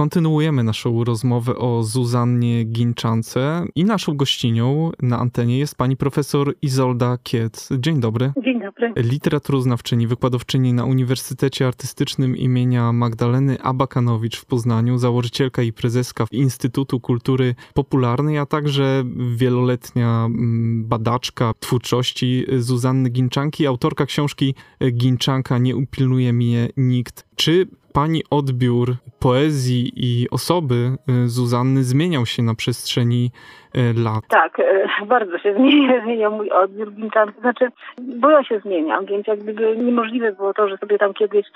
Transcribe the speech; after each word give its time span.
Kontynuujemy 0.00 0.62
naszą 0.62 1.04
rozmowę 1.04 1.56
o 1.56 1.82
Zuzannie 1.82 2.64
Ginczance 2.64 3.64
i 3.74 3.84
naszą 3.84 4.16
gościnią 4.16 4.90
na 5.02 5.18
antenie 5.18 5.58
jest 5.58 5.74
pani 5.74 5.96
profesor 5.96 6.54
Izolda 6.62 7.18
Kiec. 7.22 7.68
Dzień 7.78 8.00
dobry. 8.00 8.32
Dzień 8.44 8.60
dobry. 8.60 8.92
Literaturoznawczyni, 8.96 10.06
wykładowczyni 10.06 10.72
na 10.72 10.84
Uniwersytecie 10.84 11.66
Artystycznym 11.66 12.36
imienia 12.36 12.92
Magdaleny 12.92 13.62
Abakanowicz 13.62 14.36
w 14.36 14.46
Poznaniu, 14.46 14.98
założycielka 14.98 15.62
i 15.62 15.72
prezeska 15.72 16.24
Instytutu 16.32 17.00
Kultury 17.00 17.54
Popularnej, 17.74 18.38
a 18.38 18.46
także 18.46 19.04
wieloletnia 19.36 20.24
mm, 20.26 20.84
badaczka 20.84 21.52
twórczości 21.60 22.46
Zuzanny 22.58 23.10
Ginczanki, 23.10 23.66
autorka 23.66 24.06
książki 24.06 24.54
Ginczanka 24.92 25.58
Nie 25.58 25.76
upilnuje 25.76 26.32
mnie 26.32 26.68
nikt. 26.76 27.29
Czy 27.40 27.66
pani 27.92 28.22
odbiór 28.30 28.88
poezji 29.20 29.92
i 29.96 30.30
osoby 30.30 30.74
y, 30.74 31.28
Zuzanny 31.28 31.82
zmieniał 31.82 32.26
się 32.26 32.42
na 32.42 32.54
przestrzeni 32.54 33.30
y, 33.76 34.02
lat? 34.04 34.24
Tak, 34.28 34.58
y, 34.58 35.06
bardzo 35.06 35.38
się 35.38 35.54
zmieniał, 35.54 36.00
zmieniał 36.04 36.32
mój 36.32 36.50
odbiór 36.50 36.92
Ginczanki. 36.92 37.40
Znaczy, 37.40 37.68
bo 37.98 38.30
ja 38.30 38.44
się 38.44 38.60
zmieniam, 38.60 39.06
więc 39.06 39.26
jak 39.26 39.38
gdyby 39.38 39.76
niemożliwe 39.76 40.32
było 40.32 40.54
to, 40.54 40.68
że 40.68 40.76
sobie 40.76 40.98
tam 40.98 41.14
kiedyś 41.14 41.46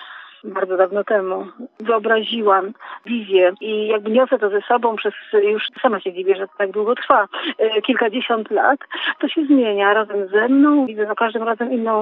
bardzo 0.44 0.77
dawno 0.77 1.05
temu 1.05 1.46
wyobraziłam 1.80 2.72
wizję 3.06 3.52
i 3.60 3.86
jakby 3.86 4.10
niosę 4.10 4.38
to 4.38 4.50
ze 4.50 4.60
sobą 4.60 4.96
przez, 4.96 5.14
już 5.42 5.68
sama 5.82 6.00
się 6.00 6.12
dziwię, 6.12 6.36
że 6.36 6.46
to 6.46 6.52
tak 6.58 6.70
długo 6.70 6.94
trwa, 6.94 7.28
kilkadziesiąt 7.82 8.50
lat, 8.50 8.80
to 9.20 9.28
się 9.28 9.44
zmienia 9.44 9.94
razem 9.94 10.28
ze 10.28 10.48
mną. 10.48 10.86
Widzę 10.86 11.06
za 11.06 11.14
każdym 11.14 11.42
razem 11.42 11.72
inną 11.72 11.94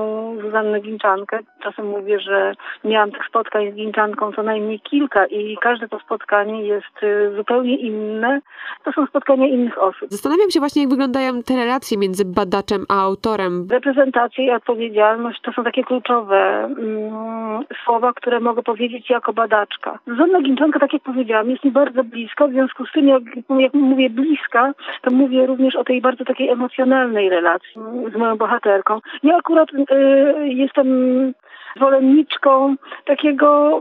Zuzannę 0.43 0.81
Ginczankę. 0.81 1.39
Czasem 1.63 1.87
mówię, 1.87 2.21
że 2.21 2.55
miałam 2.85 3.13
tych 3.13 3.27
spotkań 3.27 3.73
z 3.73 3.75
Ginczanką 3.75 4.33
co 4.33 4.43
najmniej 4.43 4.81
kilka 4.81 5.27
i 5.27 5.57
każde 5.61 5.89
to 5.89 5.99
spotkanie 5.99 6.63
jest 6.63 6.97
zupełnie 7.37 7.77
inne. 7.77 8.41
To 8.85 8.93
są 8.93 9.07
spotkania 9.07 9.47
innych 9.47 9.83
osób. 9.83 10.09
Zastanawiam 10.11 10.51
się 10.51 10.61
właśnie, 10.61 10.83
jak 10.83 10.91
wyglądają 10.91 11.43
te 11.43 11.57
relacje 11.57 11.99
między 11.99 12.25
badaczem 12.25 12.85
a 12.89 13.03
autorem. 13.03 13.67
Reprezentacja 13.71 14.45
i 14.45 14.51
odpowiedzialność 14.51 15.41
to 15.41 15.53
są 15.53 15.65
takie 15.65 15.85
kluczowe 15.85 16.65
mm, 16.65 17.65
słowa, 17.85 18.13
które 18.13 18.41
mogę 18.41 18.63
powiedzieć 18.63 19.11
jako 19.11 19.33
badaczka. 19.33 19.99
Zona 20.07 20.43
Ginczanka, 20.43 20.79
tak 20.79 20.92
jak 20.93 21.03
powiedziałam, 21.03 21.51
jest 21.51 21.65
mi 21.65 21.71
bardzo 21.71 22.05
bliska, 22.05 22.47
w 22.47 22.51
związku 22.51 22.87
z 22.87 22.93
tym, 22.93 23.09
jak, 23.09 23.23
jak 23.59 23.75
mówię 23.75 24.11
bliska, 24.11 24.73
to 25.03 25.11
mówię 25.11 25.47
również 25.47 25.77
o 25.77 25.85
tej 25.85 26.01
bardzo 26.01 26.25
takiej 26.25 26.49
emocjonalnej 26.49 27.31
relacji 27.31 27.73
z 28.15 28.17
moją 28.17 28.37
bohaterką. 28.37 29.01
Ja 29.23 29.37
akurat 29.37 29.69
y, 29.75 30.49
jestem 30.49 30.87
zwolenniczką 31.77 32.77
takiego 33.05 33.81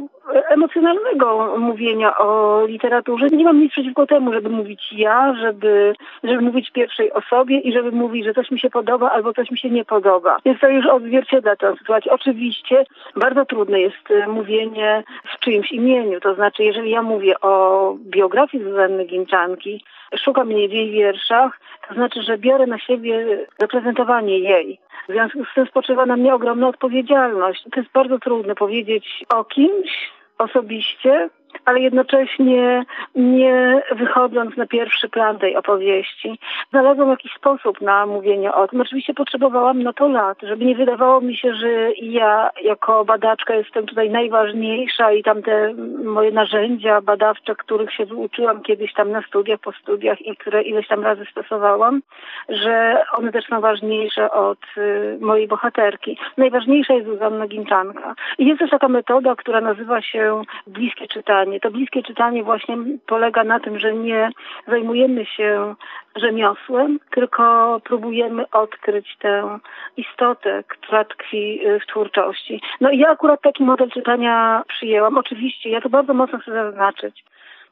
emocjonalnego 0.49 1.57
mówienia 1.57 2.17
o 2.17 2.61
literaturze. 2.65 3.27
Nie 3.27 3.43
mam 3.43 3.59
nic 3.59 3.71
przeciwko 3.71 4.07
temu, 4.07 4.33
żeby 4.33 4.49
mówić 4.49 4.93
ja, 4.93 5.33
żeby, 5.41 5.93
żeby 6.23 6.41
mówić 6.41 6.71
pierwszej 6.71 7.11
osobie 7.11 7.59
i 7.59 7.73
żeby 7.73 7.91
mówić, 7.91 8.25
że 8.25 8.33
coś 8.33 8.51
mi 8.51 8.59
się 8.59 8.69
podoba 8.69 9.11
albo 9.11 9.33
coś 9.33 9.51
mi 9.51 9.57
się 9.57 9.69
nie 9.69 9.85
podoba. 9.85 10.37
Więc 10.45 10.59
to 10.59 10.69
już 10.69 10.85
odzwierciedla 10.85 11.55
tę 11.55 11.75
sytuację. 11.77 12.11
Oczywiście 12.11 12.85
bardzo 13.15 13.45
trudne 13.45 13.81
jest 13.81 14.11
e, 14.11 14.27
mówienie 14.27 15.03
w 15.35 15.39
czyimś 15.39 15.71
imieniu. 15.71 16.19
To 16.19 16.35
znaczy, 16.35 16.63
jeżeli 16.63 16.89
ja 16.89 17.01
mówię 17.01 17.39
o 17.41 17.95
biografii 17.99 18.63
Zuzanny 18.63 19.05
Ginczanki, 19.05 19.83
szukam 20.17 20.51
jej 20.51 20.69
w 20.69 20.71
jej 20.71 20.91
wierszach, 20.91 21.59
to 21.87 21.93
znaczy, 21.93 22.21
że 22.21 22.37
biorę 22.37 22.67
na 22.67 22.79
siebie 22.79 23.45
reprezentowanie 23.61 24.39
jej. 24.39 24.79
W 25.09 25.11
związku 25.11 25.45
z 25.45 25.53
tym 25.55 25.65
spoczywa 25.65 26.05
na 26.05 26.17
mnie 26.17 26.33
ogromna 26.33 26.67
odpowiedzialność. 26.67 27.63
To 27.71 27.79
jest 27.79 27.91
bardzo 27.91 28.19
trudno 28.19 28.55
powiedzieć 28.55 29.25
o 29.29 29.43
kimś 29.43 30.11
osobiście, 30.41 31.29
ale 31.65 31.79
jednocześnie 31.79 32.83
nie 33.15 33.81
wychodząc 33.91 34.57
na 34.57 34.67
pierwszy 34.67 35.09
plan 35.09 35.39
tej 35.39 35.55
opowieści. 35.55 36.39
Znalazłam 36.69 37.09
jakiś 37.09 37.33
sposób 37.33 37.81
na 37.81 38.05
mówienie 38.05 38.53
o 38.53 38.67
tym. 38.67 38.81
Oczywiście 38.81 39.13
potrzebowałam 39.13 39.83
na 39.83 39.93
to 39.93 40.07
lat, 40.07 40.37
żeby 40.43 40.65
nie 40.65 40.75
wydawało 40.75 41.21
mi 41.21 41.37
się, 41.37 41.53
że 41.53 41.91
ja 42.01 42.49
jako 42.63 43.05
badaczka 43.05 43.55
jestem 43.55 43.85
tutaj 43.85 44.09
najważniejsza 44.09 45.11
i 45.11 45.23
tam 45.23 45.43
te 45.43 45.73
moje 46.03 46.31
narzędzia 46.31 47.01
badawcze, 47.01 47.55
których 47.55 47.93
się 47.93 48.05
wyuczyłam 48.05 48.61
kiedyś 48.61 48.93
tam 48.93 49.11
na 49.11 49.21
studiach, 49.21 49.59
po 49.59 49.71
studiach 49.71 50.21
i 50.21 50.37
które 50.37 50.61
ileś 50.61 50.87
tam 50.87 51.03
razy 51.03 51.25
stosowałam, 51.31 52.01
że 52.49 53.03
one 53.17 53.31
też 53.31 53.45
są 53.45 53.61
ważniejsze 53.61 54.31
od 54.31 54.59
y, 54.77 55.17
mojej 55.21 55.47
bohaterki. 55.47 56.17
Najważniejsza 56.37 56.93
jest 56.93 57.07
Zuzanna 57.07 57.47
Ginczanka. 57.47 58.15
I 58.37 58.45
jest 58.45 58.59
też 58.59 58.69
taka 58.69 58.87
metoda, 58.87 59.35
która 59.35 59.61
nazywa 59.61 60.01
się 60.01 60.41
bliskie 60.67 61.07
czytanie 61.07 61.50
czytanie. 61.51 61.59
To 61.59 61.71
bliskie 61.71 62.03
czytanie 62.03 62.43
właśnie 62.43 62.77
polega 63.07 63.43
na 63.43 63.59
tym, 63.59 63.79
że 63.79 63.93
nie 63.93 64.29
zajmujemy 64.67 65.25
się 65.25 65.75
rzemiosłem, 66.15 66.99
tylko 67.11 67.79
próbujemy 67.83 68.49
odkryć 68.49 69.17
tę 69.19 69.59
istotę, 69.97 70.63
która 70.67 71.03
tkwi 71.05 71.61
w 71.83 71.85
twórczości. 71.87 72.61
No 72.81 72.89
i 72.89 72.97
ja 72.97 73.09
akurat 73.09 73.41
taki 73.41 73.63
model 73.63 73.89
czytania 73.89 74.63
przyjęłam. 74.67 75.17
Oczywiście, 75.17 75.69
ja 75.69 75.81
to 75.81 75.89
bardzo 75.89 76.13
mocno 76.13 76.39
chcę 76.39 76.51
zaznaczyć 76.51 77.23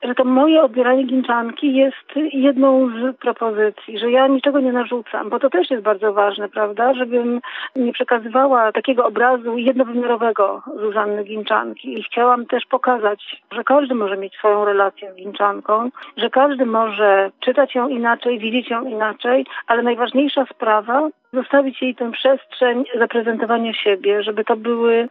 że 0.04 0.16
to 0.16 0.24
moje 0.24 0.62
odbieranie 0.62 1.04
ginczanki 1.04 1.76
jest 1.76 2.34
jedną 2.34 2.90
z 2.90 3.18
propozycji, 3.18 4.00
że 4.00 4.12
ja 4.12 4.28
niczego 4.28 4.60
nie 4.60 4.72
narzucam, 4.72 5.30
bo 5.30 5.40
to 5.40 5.50
też 5.50 5.70
jest 5.70 5.84
bardzo 5.84 6.14
ważne, 6.14 6.50
prawda, 6.50 6.94
żebym 6.94 7.42
nie 7.76 7.94
przekazywała 7.94 8.72
takiego 8.72 9.06
obrazu 9.06 9.58
jednowymiarowego 9.58 10.62
Zuzanny 10.80 11.24
Ginczanki. 11.24 12.00
I 12.00 12.04
chciałam 12.04 12.46
też 12.46 12.66
pokazać, 12.66 13.42
że 13.52 13.64
każdy 13.64 13.96
może 13.96 14.18
mieć 14.18 14.36
swoją 14.36 14.66
relację 14.66 15.14
z 15.14 15.16
Ginczanką, 15.16 15.90
że 16.18 16.30
każdy 16.30 16.66
może 16.66 17.32
czytać 17.40 17.76
ją 17.76 17.88
inaczej, 17.88 18.40
widzieć 18.40 18.70
ją 18.70 18.86
inaczej, 18.86 19.46
ale 19.68 19.84
najważniejsza 19.84 20.46
sprawa, 20.46 21.10
zostawić 21.34 21.82
jej 21.82 21.96
tę 21.96 22.12
przestrzeń 22.12 22.84
zaprezentowania 23.00 23.74
siebie, 23.74 24.24
żeby 24.24 24.44
to 24.44 24.56
były 24.56 25.10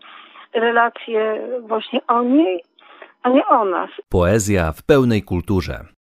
relacje 0.54 1.40
właśnie 1.60 2.00
o 2.06 2.22
niej, 2.22 2.62
a 3.22 3.28
nie 3.28 3.46
o 3.46 3.64
nas. 3.64 3.90
Poezja 4.08 4.72
w 4.72 4.82
pełnej 4.82 5.22
kulturze. 5.22 5.88